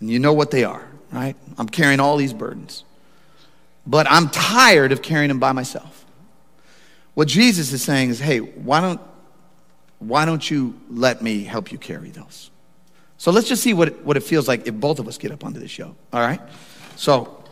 [0.00, 1.36] And you know what they are, right?
[1.56, 2.82] I'm carrying all these burdens
[3.86, 6.04] but I'm tired of carrying them by myself.
[7.14, 9.00] What Jesus is saying is, hey, why don't,
[9.98, 12.50] why don't you let me help you carry those?
[13.18, 15.30] So let's just see what it, what it feels like if both of us get
[15.30, 16.40] up onto this yoke, all right?
[16.96, 17.44] So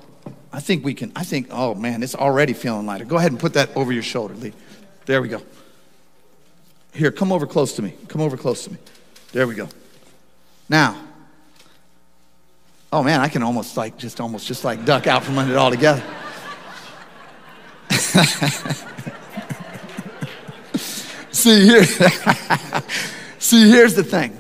[0.53, 3.05] I think we can, I think, oh man, it's already feeling lighter.
[3.05, 4.53] Go ahead and put that over your shoulder, Lee.
[5.07, 5.41] There we go.
[6.93, 7.95] Here, come over close to me.
[8.09, 8.79] Come over close to me.
[9.33, 9.69] There we go.
[10.69, 10.97] Now,
[12.93, 15.57] Oh man, I can almost like just almost just like duck out from under it
[15.57, 16.03] altogether.
[21.33, 21.85] See here.
[23.39, 24.39] See, here's the thing.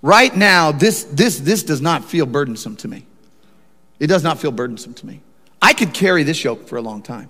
[0.00, 3.06] Right now, this, this, this does not feel burdensome to me.
[3.98, 5.20] It does not feel burdensome to me.
[5.60, 7.28] I could carry this yoke for a long time.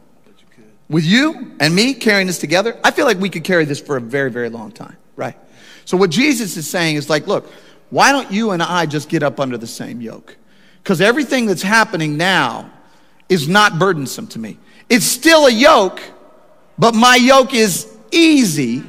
[0.89, 3.97] With you and me carrying this together, I feel like we could carry this for
[3.97, 5.37] a very, very long time, right?
[5.85, 7.51] So, what Jesus is saying is like, look,
[7.91, 10.37] why don't you and I just get up under the same yoke?
[10.83, 12.71] Because everything that's happening now
[13.29, 14.59] is not burdensome to me.
[14.89, 16.01] It's still a yoke,
[16.79, 18.83] but my yoke is easy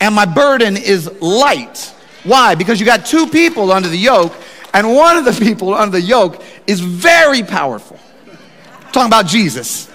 [0.00, 1.94] and my burden is light.
[2.24, 2.54] Why?
[2.54, 4.34] Because you got two people under the yoke,
[4.74, 7.98] and one of the people under the yoke is very powerful.
[8.28, 9.90] I'm talking about Jesus.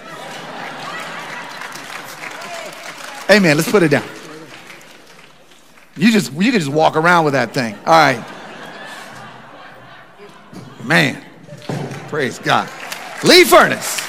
[3.30, 3.56] Amen.
[3.56, 4.08] Let's put it down.
[5.96, 7.74] You just you can just walk around with that thing.
[7.86, 8.24] All right.
[10.84, 11.22] Man.
[12.08, 12.68] Praise God.
[13.24, 14.00] Lee Furness.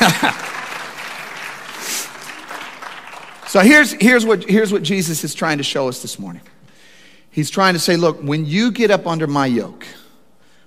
[3.48, 6.42] so here's, here's, what, here's what Jesus is trying to show us this morning.
[7.30, 9.86] He's trying to say, look, when you get up under my yoke,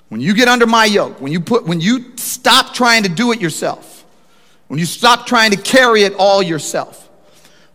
[0.10, 3.32] when you get under my yoke, when you put when you stop trying to do
[3.32, 4.06] it yourself,
[4.68, 7.10] when you stop trying to carry it all yourself,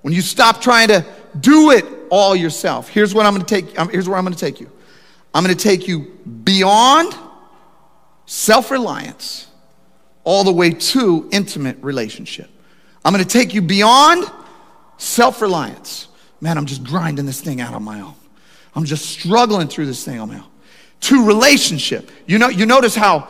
[0.02, 1.04] when you stop trying to
[1.38, 4.40] do it all yourself, here's what I'm going to take here's where I'm going to
[4.40, 4.70] take you.
[5.34, 7.14] I'm going to take you beyond
[8.26, 9.46] self-reliance
[10.24, 12.48] all the way to intimate relationship.
[13.04, 14.30] I'm going to take you beyond
[14.98, 16.08] self-reliance.
[16.40, 18.14] Man, I'm just grinding this thing out on my own.
[18.74, 20.48] I'm just struggling through this thing on my own.
[21.02, 22.10] To relationship.
[22.26, 23.28] You know, you notice how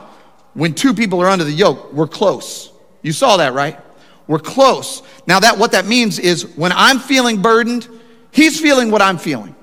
[0.54, 2.70] when two people are under the yoke, we're close.
[3.00, 3.78] You saw that, right?
[4.26, 5.02] We're close.
[5.26, 7.88] Now that what that means is when I'm feeling burdened,
[8.30, 9.54] he's feeling what I'm feeling.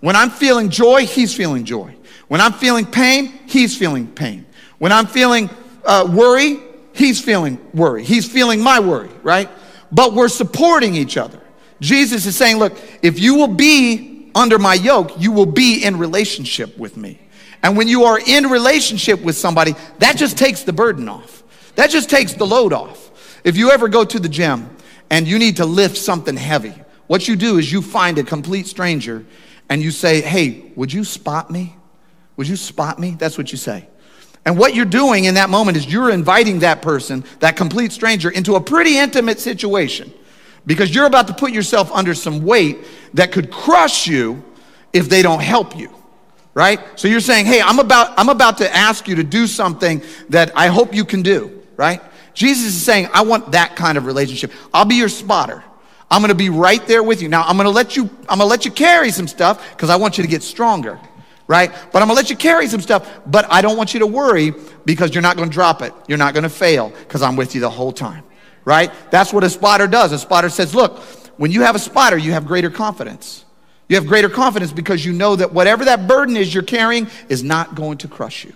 [0.00, 1.94] When I'm feeling joy, he's feeling joy.
[2.28, 4.46] When I'm feeling pain, he's feeling pain.
[4.80, 5.50] When I'm feeling
[5.84, 6.58] uh, worry,
[6.94, 8.02] he's feeling worry.
[8.02, 9.50] He's feeling my worry, right?
[9.92, 11.38] But we're supporting each other.
[11.82, 15.98] Jesus is saying, look, if you will be under my yoke, you will be in
[15.98, 17.20] relationship with me.
[17.62, 21.42] And when you are in relationship with somebody, that just takes the burden off.
[21.74, 23.10] That just takes the load off.
[23.44, 24.74] If you ever go to the gym
[25.10, 26.74] and you need to lift something heavy,
[27.06, 29.26] what you do is you find a complete stranger
[29.68, 31.76] and you say, Hey, would you spot me?
[32.38, 33.10] Would you spot me?
[33.18, 33.89] That's what you say.
[34.44, 38.30] And what you're doing in that moment is you're inviting that person, that complete stranger,
[38.30, 40.12] into a pretty intimate situation
[40.66, 42.78] because you're about to put yourself under some weight
[43.14, 44.42] that could crush you
[44.92, 45.94] if they don't help you.
[46.52, 46.80] Right?
[46.96, 50.50] So you're saying, "Hey, I'm about I'm about to ask you to do something that
[50.56, 52.02] I hope you can do." Right?
[52.34, 54.50] Jesus is saying, "I want that kind of relationship.
[54.74, 55.62] I'll be your spotter.
[56.10, 57.28] I'm going to be right there with you.
[57.28, 59.90] Now, I'm going to let you I'm going to let you carry some stuff because
[59.90, 60.98] I want you to get stronger."
[61.50, 61.72] Right?
[61.90, 64.54] But I'm gonna let you carry some stuff, but I don't want you to worry
[64.84, 65.92] because you're not gonna drop it.
[66.06, 68.22] You're not gonna fail because I'm with you the whole time,
[68.64, 68.92] right?
[69.10, 70.12] That's what a spotter does.
[70.12, 71.00] A spotter says, look,
[71.38, 73.44] when you have a spotter, you have greater confidence.
[73.88, 77.42] You have greater confidence because you know that whatever that burden is you're carrying is
[77.42, 78.54] not going to crush you.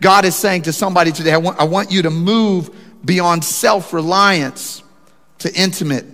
[0.00, 3.92] God is saying to somebody today, I want, I want you to move beyond self
[3.92, 4.82] reliance
[5.38, 6.06] to intimate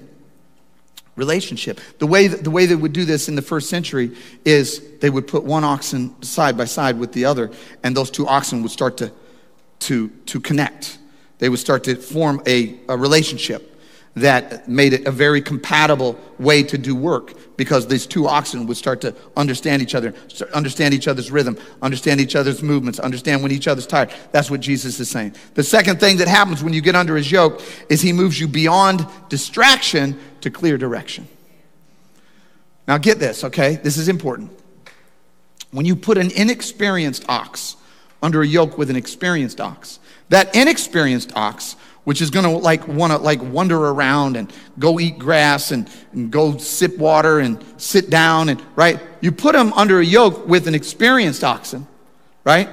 [1.17, 1.81] relationship.
[1.99, 5.11] The way, that, the way they would do this in the first century is they
[5.11, 7.51] would put one oxen side by side with the other,
[7.83, 9.13] and those two oxen would start to,
[9.81, 10.99] to, to connect.
[11.39, 13.71] They would start to form a, a relationship
[14.17, 18.77] that made it a very compatible way to do work because these two oxen would
[18.77, 20.15] start to understand each other,
[20.53, 24.11] understand each other's rhythm, understand each other's movements, understand when each other's tired.
[24.33, 25.37] That's what Jesus is saying.
[25.55, 28.49] The second thing that happens when you get under his yoke is he moves you
[28.49, 31.29] beyond distraction to clear direction.
[32.89, 33.77] Now, get this, okay?
[33.77, 34.51] This is important.
[35.71, 37.77] When you put an inexperienced ox
[38.23, 42.87] under a yoke with an experienced ox, that inexperienced ox which is going to like
[42.89, 47.63] want to like wander around and go eat grass and, and go sip water and
[47.77, 51.87] sit down and right you put him under a yoke with an experienced oxen
[52.45, 52.69] right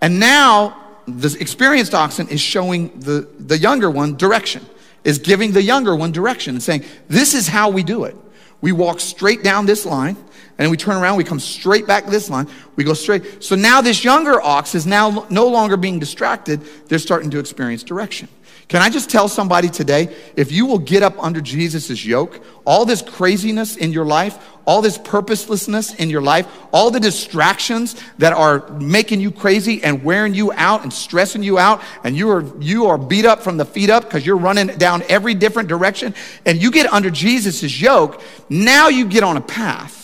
[0.00, 0.76] and now
[1.06, 4.64] the experienced oxen is showing the, the younger one direction
[5.08, 8.14] is giving the younger one direction and saying, This is how we do it.
[8.60, 10.18] We walk straight down this line,
[10.58, 13.42] and we turn around, we come straight back this line, we go straight.
[13.42, 17.82] So now this younger ox is now no longer being distracted, they're starting to experience
[17.82, 18.28] direction.
[18.68, 22.84] Can I just tell somebody today, if you will get up under Jesus' yoke, all
[22.84, 28.34] this craziness in your life, all this purposelessness in your life, all the distractions that
[28.34, 32.44] are making you crazy and wearing you out and stressing you out, and you are,
[32.60, 36.14] you are beat up from the feet up because you're running down every different direction,
[36.44, 39.98] and you get under Jesus' yoke, now you get on a path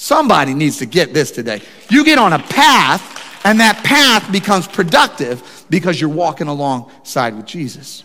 [0.00, 1.60] Somebody needs to get this today.
[1.90, 7.46] You get on a path, and that path becomes productive because you're walking alongside with
[7.46, 8.04] Jesus.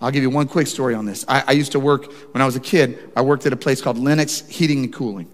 [0.00, 1.24] I'll give you one quick story on this.
[1.26, 3.80] I, I, used to work, when I was a kid, I worked at a place
[3.80, 5.30] called Lennox Heating and Cooling.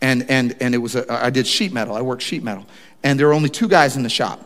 [0.00, 1.94] And, and, and it was a, I did sheet metal.
[1.94, 2.66] I worked sheet metal.
[3.02, 4.44] And there were only two guys in the shop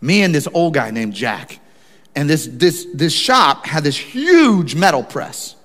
[0.00, 1.58] me and this old guy named Jack.
[2.14, 5.56] And this, this, this shop had this huge metal press.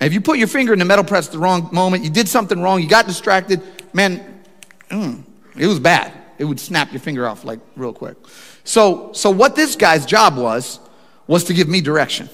[0.00, 2.10] And if you put your finger in the metal press at the wrong moment, you
[2.10, 3.60] did something wrong, you got distracted,
[3.92, 4.42] man,
[4.90, 5.22] mm,
[5.56, 6.12] it was bad.
[6.38, 8.16] It would snap your finger off like real quick.
[8.70, 10.78] So, so what this guy's job was,
[11.26, 12.28] was to give me direction.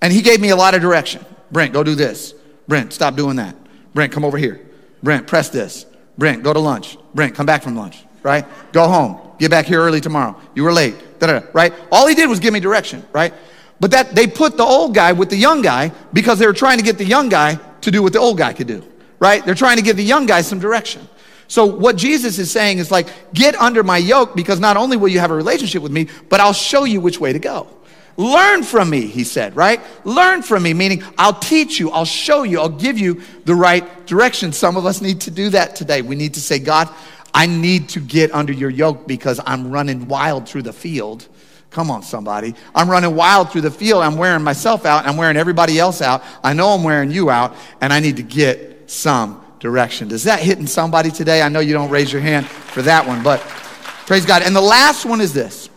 [0.00, 1.22] And he gave me a lot of direction.
[1.50, 2.32] Brent, go do this.
[2.68, 3.54] Brent, stop doing that.
[3.92, 4.66] Brent, come over here.
[5.02, 5.84] Brent, press this.
[6.16, 6.96] Brent, go to lunch.
[7.12, 8.46] Brent, come back from lunch, right?
[8.72, 9.20] Go home.
[9.38, 10.40] Get back here early tomorrow.
[10.54, 10.94] You were late.
[11.18, 11.74] Da-da-da, right?
[11.92, 13.34] All he did was give me direction, right?
[13.78, 16.78] But that they put the old guy with the young guy because they were trying
[16.78, 18.82] to get the young guy to do what the old guy could do,
[19.18, 19.44] right?
[19.44, 21.06] They're trying to give the young guy some direction.
[21.52, 25.10] So what Jesus is saying is like, get under my yoke because not only will
[25.10, 27.68] you have a relationship with me, but I'll show you which way to go.
[28.16, 29.78] Learn from me, he said, right?
[30.06, 34.06] Learn from me, meaning I'll teach you, I'll show you, I'll give you the right
[34.06, 34.50] direction.
[34.54, 36.00] Some of us need to do that today.
[36.00, 36.88] We need to say, God,
[37.34, 41.28] I need to get under your yoke because I'm running wild through the field.
[41.68, 42.54] Come on, somebody.
[42.74, 44.02] I'm running wild through the field.
[44.02, 45.04] I'm wearing myself out.
[45.04, 46.22] I'm wearing everybody else out.
[46.42, 50.08] I know I'm wearing you out, and I need to get some direction.
[50.08, 51.40] Does that hitting somebody today?
[51.40, 54.42] I know you don't raise your hand for that one, but praise God.
[54.42, 55.70] And the last one is this,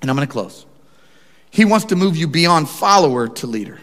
[0.00, 0.64] and I'm going to close.
[1.50, 3.80] He wants to move you beyond follower to leader.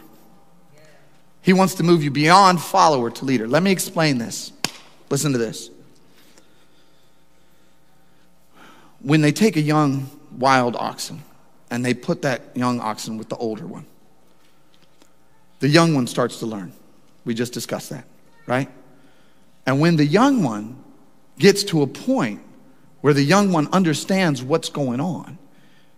[1.42, 3.46] He wants to move you beyond follower to leader.
[3.46, 4.54] Let me explain this.
[5.10, 5.70] Listen to this.
[9.02, 11.24] When they take a young wild oxen
[11.70, 13.86] and they put that young oxen with the older one,
[15.60, 16.72] the young one starts to learn.
[17.26, 18.06] We just discussed that,
[18.48, 18.70] right?
[19.70, 20.84] And when the young one
[21.38, 22.42] gets to a point
[23.02, 25.38] where the young one understands what's going on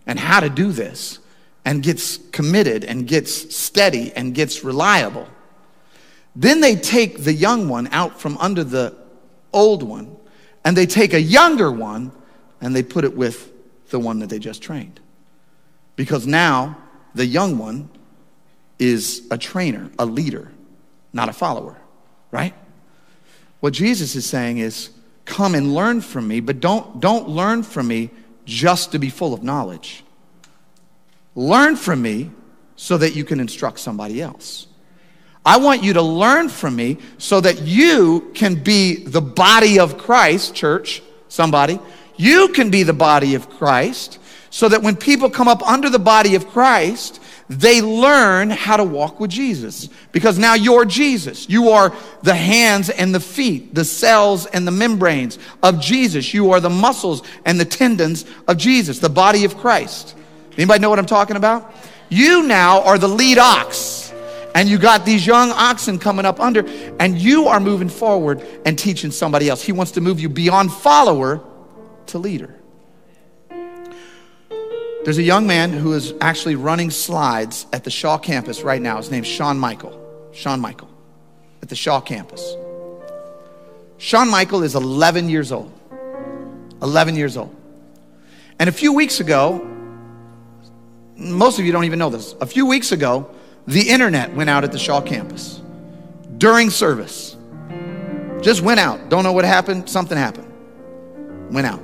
[0.06, 1.18] and how to do this,
[1.64, 5.28] and gets committed and gets steady and gets reliable.
[6.34, 8.96] Then they take the young one out from under the
[9.52, 10.16] old one
[10.64, 12.12] and they take a younger one
[12.60, 13.52] and they put it with
[13.90, 15.00] the one that they just trained.
[15.96, 16.76] Because now
[17.14, 17.88] the young one
[18.78, 20.50] is a trainer, a leader,
[21.12, 21.76] not a follower,
[22.30, 22.54] right?
[23.62, 24.90] What Jesus is saying is,
[25.24, 28.10] come and learn from me, but don't, don't learn from me
[28.44, 30.02] just to be full of knowledge.
[31.36, 32.32] Learn from me
[32.74, 34.66] so that you can instruct somebody else.
[35.46, 39.96] I want you to learn from me so that you can be the body of
[39.96, 41.78] Christ, church, somebody.
[42.16, 44.18] You can be the body of Christ
[44.50, 47.21] so that when people come up under the body of Christ,
[47.60, 49.88] they learn how to walk with Jesus.
[50.12, 51.48] Because now you're Jesus.
[51.48, 56.32] You are the hands and the feet, the cells and the membranes of Jesus.
[56.32, 60.16] You are the muscles and the tendons of Jesus, the body of Christ.
[60.56, 61.74] Anybody know what I'm talking about?
[62.08, 64.12] You now are the lead ox,
[64.54, 66.64] and you got these young oxen coming up under,
[67.00, 69.62] and you are moving forward and teaching somebody else.
[69.62, 71.40] He wants to move you beyond follower
[72.06, 72.54] to leader.
[75.04, 78.98] There's a young man who is actually running slides at the Shaw campus right now.
[78.98, 79.98] His name's Sean Michael.
[80.32, 80.88] Sean Michael
[81.60, 82.54] at the Shaw campus.
[83.98, 85.72] Sean Michael is 11 years old.
[86.82, 87.54] 11 years old.
[88.60, 89.68] And a few weeks ago,
[91.16, 92.34] most of you don't even know this.
[92.40, 93.28] A few weeks ago,
[93.66, 95.60] the internet went out at the Shaw campus
[96.38, 97.36] during service.
[98.40, 99.08] Just went out.
[99.08, 99.90] Don't know what happened.
[99.90, 100.52] Something happened.
[101.52, 101.80] Went out.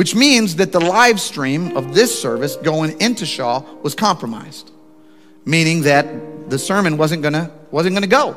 [0.00, 4.70] Which means that the live stream of this service going into Shaw was compromised.
[5.44, 8.34] Meaning that the sermon wasn't gonna wasn't gonna go.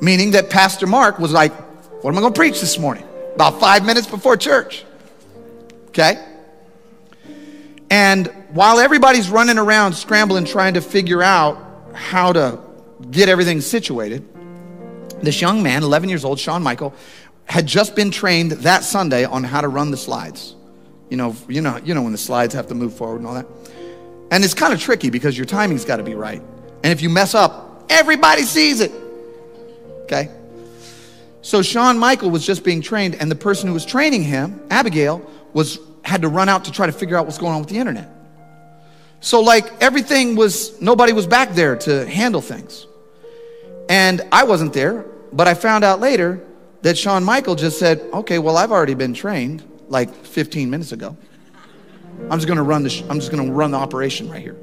[0.00, 1.52] Meaning that Pastor Mark was like,
[2.02, 3.04] What am I gonna preach this morning?
[3.36, 4.84] About five minutes before church.
[5.90, 6.20] Okay?
[7.88, 12.58] And while everybody's running around scrambling, trying to figure out how to
[13.08, 14.28] get everything situated,
[15.22, 16.92] this young man, 11 years old, Sean Michael,
[17.46, 20.54] had just been trained that Sunday on how to run the slides.
[21.10, 23.34] You know, you know, you know when the slides have to move forward and all
[23.34, 23.46] that.
[24.30, 26.42] And it's kind of tricky because your timing's got to be right.
[26.82, 28.92] And if you mess up, everybody sees it.
[30.02, 30.30] Okay?
[31.42, 35.30] So Sean Michael was just being trained, and the person who was training him, Abigail,
[35.52, 37.78] was had to run out to try to figure out what's going on with the
[37.78, 38.08] internet.
[39.20, 42.86] So, like, everything was, nobody was back there to handle things.
[43.88, 46.42] And I wasn't there, but I found out later
[46.84, 51.16] that Sean Michael just said, okay, well, I've already been trained like 15 minutes ago.
[52.30, 54.56] I'm just gonna run the, I'm just gonna run the operation right here.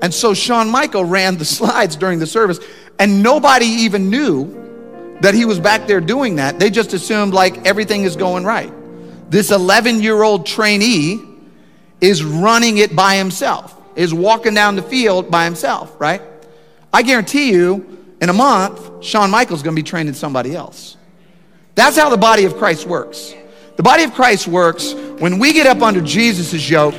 [0.00, 2.58] And so Sean Michael ran the slides during the service,
[2.98, 6.58] and nobody even knew that he was back there doing that.
[6.58, 8.72] They just assumed like everything is going right.
[9.30, 11.20] This 11 year old trainee
[12.00, 16.22] is running it by himself, is walking down the field by himself, right?
[16.94, 20.96] I guarantee you, in a month, Sean Michael's to be training somebody else.
[21.80, 23.34] That's how the body of Christ works.
[23.76, 26.94] The body of Christ works when we get up under Jesus' yoke.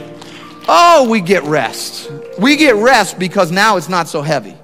[0.68, 2.12] Oh, we get rest.
[2.40, 4.56] We get rest because now it's not so heavy.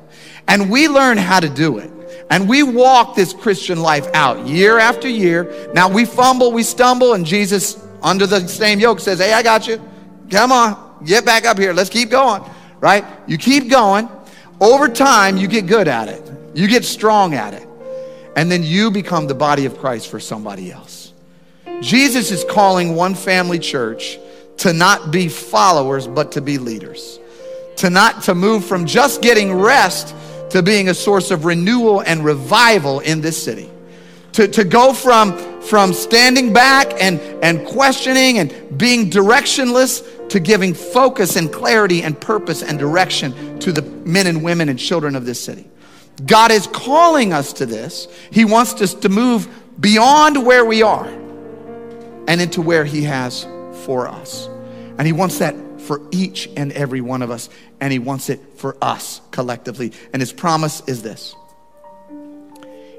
[0.47, 1.91] And we learn how to do it.
[2.31, 5.69] And we walk this Christian life out year after year.
[5.75, 9.67] Now we fumble, we stumble, and Jesus, under the same yoke, says, Hey, I got
[9.67, 9.79] you.
[10.31, 11.73] Come on, get back up here.
[11.73, 12.41] Let's keep going.
[12.79, 13.05] Right?
[13.27, 14.09] You keep going.
[14.59, 17.66] Over time, you get good at it, you get strong at it.
[18.37, 21.11] And then you become the body of Christ for somebody else.
[21.81, 24.19] Jesus is calling one family church
[24.57, 27.19] to not be followers, but to be leaders.
[27.77, 30.15] To not to move from just getting rest
[30.51, 33.71] to being a source of renewal and revival in this city.
[34.33, 40.75] To, to go from, from standing back and, and questioning and being directionless to giving
[40.75, 45.25] focus and clarity and purpose and direction to the men and women and children of
[45.25, 45.67] this city.
[46.25, 48.07] God is calling us to this.
[48.31, 49.47] He wants us to move
[49.79, 53.43] beyond where we are and into where He has
[53.85, 54.47] for us.
[54.97, 57.49] And He wants that for each and every one of us,
[57.79, 59.93] and He wants it for us collectively.
[60.11, 61.35] And His promise is this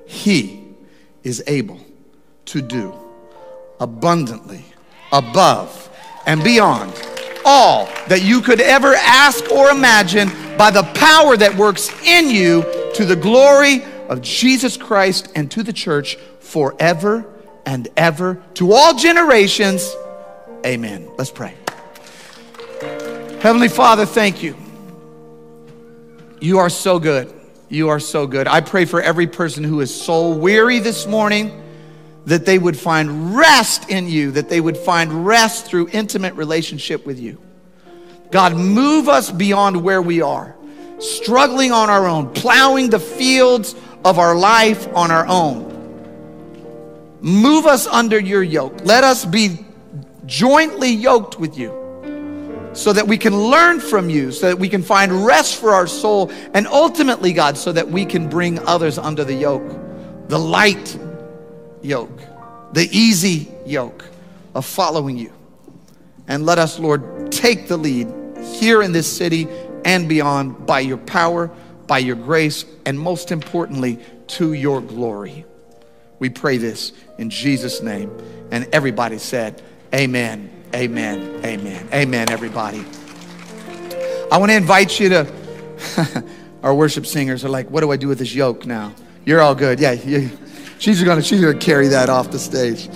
[0.06, 0.64] He
[1.24, 1.80] is able
[2.46, 2.94] to do
[3.80, 4.64] abundantly
[5.12, 5.90] above
[6.26, 6.92] and beyond
[7.44, 12.62] all that you could ever ask or imagine by the power that works in you
[12.98, 17.24] to the glory of Jesus Christ and to the church forever
[17.64, 19.94] and ever to all generations.
[20.66, 21.08] Amen.
[21.16, 21.54] Let's pray.
[23.40, 24.56] Heavenly Father, thank you.
[26.40, 27.32] You are so good.
[27.68, 28.48] You are so good.
[28.48, 31.62] I pray for every person who is soul weary this morning
[32.26, 37.06] that they would find rest in you, that they would find rest through intimate relationship
[37.06, 37.40] with you.
[38.32, 40.56] God, move us beyond where we are,
[40.98, 43.74] struggling on our own, plowing the fields
[44.04, 45.66] of our life on our own.
[47.20, 48.84] Move us under your yoke.
[48.84, 49.64] Let us be
[50.26, 51.74] jointly yoked with you
[52.74, 55.86] so that we can learn from you, so that we can find rest for our
[55.86, 59.68] soul, and ultimately, God, so that we can bring others under the yoke,
[60.28, 60.96] the light
[61.82, 62.20] yoke,
[62.72, 64.04] the easy yoke
[64.54, 65.32] of following you.
[66.28, 68.06] And let us, Lord, take the lead
[68.44, 69.48] here in this city
[69.84, 71.50] and beyond by your power,
[71.86, 73.98] by your grace, and most importantly,
[74.28, 75.44] to your glory.
[76.18, 78.10] We pray this in Jesus' name.
[78.50, 79.62] And everybody said,
[79.94, 80.50] Amen.
[80.74, 81.44] Amen.
[81.44, 81.88] Amen.
[81.92, 82.84] Amen, everybody.
[84.30, 86.24] I want to invite you to,
[86.62, 88.94] our worship singers are like, what do I do with this yoke now?
[89.24, 89.80] You're all good.
[89.80, 90.30] Yeah, you,
[90.78, 92.88] she's to she's gonna carry that off the stage.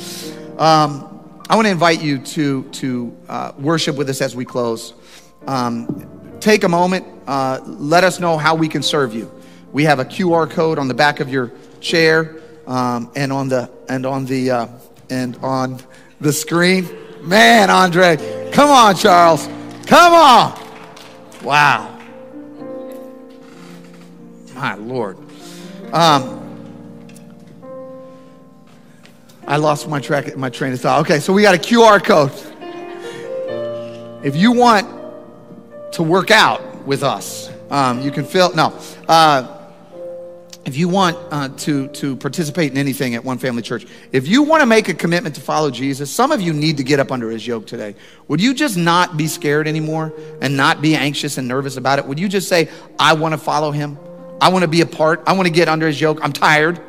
[0.58, 1.08] Um,
[1.48, 4.92] I want to invite you to, to uh, worship with us as we close.
[5.46, 7.06] Um, take a moment.
[7.26, 9.30] Uh, let us know how we can serve you.
[9.72, 12.36] We have a QR code on the back of your chair
[12.66, 14.66] um, and on the and on the uh,
[15.08, 15.80] and on
[16.20, 16.88] the screen.
[17.22, 18.50] Man, Andre.
[18.52, 19.46] Come on, Charles.
[19.86, 20.60] Come on.
[21.42, 21.98] Wow.
[24.54, 25.18] My Lord.
[25.92, 26.40] Um,
[29.46, 31.00] I lost my track, my train of thought.
[31.00, 32.32] Okay, so we got a QR code.
[34.24, 35.01] If you want
[35.92, 38.54] to work out with us, um, you can fill.
[38.54, 38.78] No,
[39.08, 39.58] uh,
[40.64, 44.42] if you want uh, to, to participate in anything at One Family Church, if you
[44.42, 47.10] want to make a commitment to follow Jesus, some of you need to get up
[47.10, 47.96] under his yoke today.
[48.28, 52.06] Would you just not be scared anymore and not be anxious and nervous about it?
[52.06, 52.68] Would you just say,
[52.98, 53.98] I want to follow him?
[54.40, 55.22] I want to be a part.
[55.26, 56.20] I want to get under his yoke.
[56.22, 56.80] I'm tired.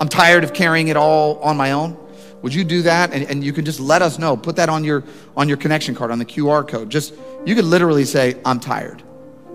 [0.00, 1.96] I'm tired of carrying it all on my own.
[2.42, 3.12] Would you do that?
[3.12, 4.36] And, and you can just let us know.
[4.36, 5.04] Put that on your,
[5.36, 6.90] on your connection card, on the QR code.
[6.90, 7.14] Just,
[7.44, 9.02] you could literally say, I'm tired.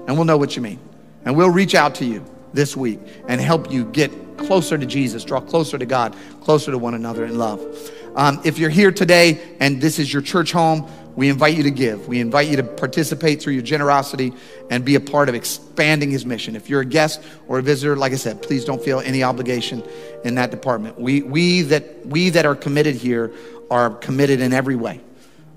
[0.08, 0.80] And we'll know what you mean.
[1.24, 2.24] And we'll reach out to you
[2.54, 6.78] this week and help you get closer to Jesus, draw closer to God, closer to
[6.78, 7.92] one another in love.
[8.16, 11.72] Um, if you're here today and this is your church home, we invite you to
[11.72, 12.08] give.
[12.08, 14.34] We invite you to participate through your generosity
[14.70, 16.56] and be a part of expanding his mission.
[16.56, 19.84] If you're a guest or a visitor, like I said, please don't feel any obligation
[20.26, 21.00] in that department.
[21.00, 23.34] We, we, that, we that are committed here
[23.72, 25.02] are committed in every way.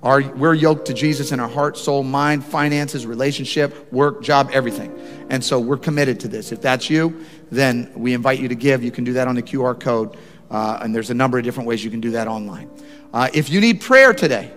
[0.01, 4.97] Our, we're yoked to Jesus in our heart, soul, mind, finances, relationship, work, job, everything.
[5.29, 6.53] And so we're committed to this.
[6.53, 8.85] If that's you, then we invite you to give.
[8.85, 10.17] You can do that on the QR code,
[10.53, 12.71] uh, and there's a number of different ways you can do that online.
[13.13, 14.53] Uh, if you need prayer today,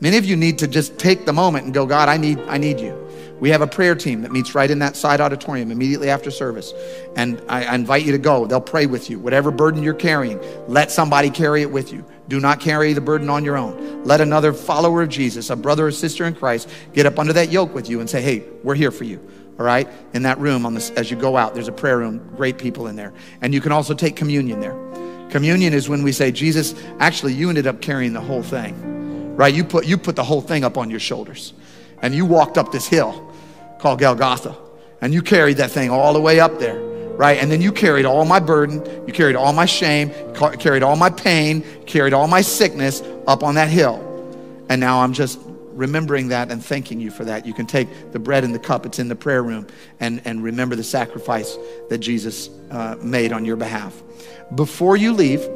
[0.00, 2.58] Many of you need to just take the moment and go, God, I need, I
[2.58, 3.06] need you.
[3.38, 6.72] We have a prayer team that meets right in that side auditorium immediately after service.
[7.16, 8.46] And I, I, invite you to go.
[8.46, 9.18] They'll pray with you.
[9.18, 12.04] Whatever burden you're carrying, let somebody carry it with you.
[12.28, 14.04] Do not carry the burden on your own.
[14.04, 17.50] Let another follower of Jesus, a brother or sister in Christ, get up under that
[17.50, 19.20] yoke with you and say, hey, we're here for you.
[19.58, 19.86] All right?
[20.14, 22.86] In that room on this, as you go out, there's a prayer room, great people
[22.86, 23.12] in there.
[23.42, 24.76] And you can also take communion there.
[25.30, 29.05] Communion is when we say, Jesus, actually, you ended up carrying the whole thing.
[29.36, 29.54] Right?
[29.54, 31.52] You put, you put the whole thing up on your shoulders.
[32.02, 33.32] And you walked up this hill
[33.78, 34.56] called Golgotha.
[35.00, 36.80] And you carried that thing all the way up there,
[37.16, 37.38] right?
[37.38, 40.10] And then you carried all my burden, you carried all my shame,
[40.58, 44.02] carried all my pain, carried all my sickness up on that hill.
[44.70, 45.38] And now I'm just
[45.76, 47.44] remembering that and thanking you for that.
[47.44, 49.66] You can take the bread and the cup, it's in the prayer room,
[50.00, 51.58] and, and remember the sacrifice
[51.90, 54.02] that Jesus uh, made on your behalf.
[54.54, 55.46] Before you leave,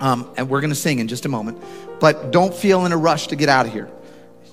[0.00, 1.62] um, and we're going to sing in just a moment,
[2.00, 3.88] but don't feel in a rush to get out of here.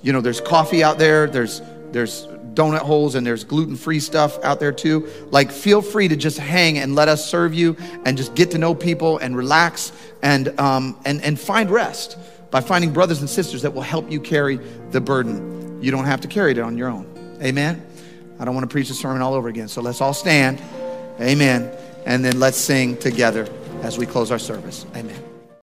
[0.04, 4.44] You know, there's coffee out there, there's, there's donut holes and there's gluten free stuff
[4.44, 5.08] out there too.
[5.30, 8.58] Like, feel free to just hang and let us serve you and just get to
[8.58, 9.92] know people and relax
[10.22, 12.18] and, um, and, and find rest
[12.52, 14.58] by finding brothers and sisters that will help you carry
[14.92, 15.82] the burden.
[15.82, 17.38] You don't have to carry it on your own.
[17.42, 17.86] Amen.
[18.40, 19.68] I don't want to preach the sermon all over again.
[19.68, 20.62] So let's all stand.
[21.20, 21.72] Amen.
[22.06, 23.48] And then let's sing together
[23.82, 24.86] as we close our service.
[24.96, 25.27] Amen.